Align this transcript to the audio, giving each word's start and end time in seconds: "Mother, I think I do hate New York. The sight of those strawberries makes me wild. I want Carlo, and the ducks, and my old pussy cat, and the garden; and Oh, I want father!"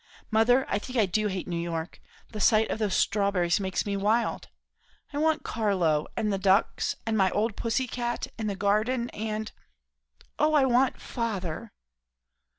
"Mother, 0.31 0.65
I 0.67 0.79
think 0.79 0.97
I 0.97 1.05
do 1.05 1.27
hate 1.27 1.47
New 1.47 1.59
York. 1.61 2.01
The 2.31 2.39
sight 2.39 2.71
of 2.71 2.79
those 2.79 2.95
strawberries 2.95 3.59
makes 3.59 3.85
me 3.85 3.95
wild. 3.95 4.47
I 5.13 5.19
want 5.19 5.43
Carlo, 5.43 6.07
and 6.17 6.33
the 6.33 6.39
ducks, 6.39 6.95
and 7.05 7.15
my 7.15 7.29
old 7.29 7.55
pussy 7.55 7.85
cat, 7.85 8.25
and 8.35 8.49
the 8.49 8.55
garden; 8.55 9.11
and 9.11 9.51
Oh, 10.39 10.55
I 10.55 10.65
want 10.65 10.99
father!" 10.99 11.71